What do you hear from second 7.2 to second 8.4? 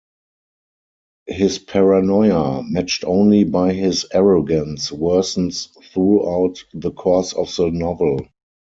of the novel.